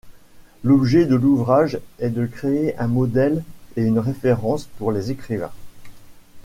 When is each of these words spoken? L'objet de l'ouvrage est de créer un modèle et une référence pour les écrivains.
L'objet 0.63 1.05
de 1.05 1.13
l'ouvrage 1.13 1.77
est 1.99 2.09
de 2.09 2.25
créer 2.25 2.75
un 2.79 2.87
modèle 2.87 3.43
et 3.75 3.83
une 3.83 3.99
référence 3.99 4.65
pour 4.79 4.91
les 4.91 5.11
écrivains. 5.11 5.51